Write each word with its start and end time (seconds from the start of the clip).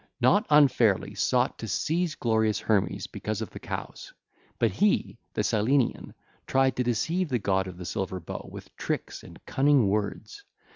((LACUNA)) 0.19 0.45
....not 0.49 0.71
fairly 0.71 1.13
sought 1.13 1.59
to 1.59 1.67
seize 1.67 2.15
glorious 2.15 2.59
Hermes 2.61 3.05
because 3.05 3.39
of 3.39 3.51
the 3.51 3.59
cows; 3.59 4.11
but 4.57 4.71
he, 4.71 5.15
the 5.35 5.43
Cyllenian, 5.43 6.15
tried 6.47 6.75
to 6.77 6.83
deceive 6.83 7.29
the 7.29 7.37
God 7.37 7.67
of 7.67 7.77
the 7.77 7.85
Silver 7.85 8.19
Bow 8.19 8.49
with 8.51 8.75
tricks 8.77 9.21
and 9.21 9.39
cunning 9.45 9.87
words. 9.89 10.43